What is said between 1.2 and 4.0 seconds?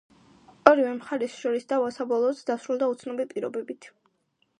შორის დავა საბოლოოდ დასრულდა, უცნობი პირობებით.